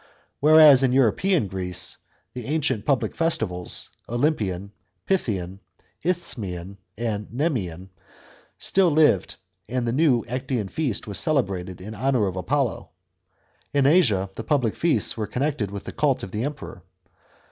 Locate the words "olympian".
4.09-4.71